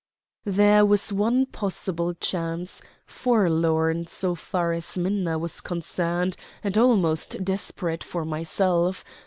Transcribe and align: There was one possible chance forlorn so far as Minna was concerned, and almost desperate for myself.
There 0.47 0.83
was 0.83 1.13
one 1.13 1.45
possible 1.45 2.15
chance 2.15 2.81
forlorn 3.05 4.07
so 4.07 4.33
far 4.33 4.73
as 4.73 4.97
Minna 4.97 5.37
was 5.37 5.61
concerned, 5.61 6.37
and 6.63 6.75
almost 6.75 7.45
desperate 7.45 8.03
for 8.03 8.25
myself. 8.25 9.05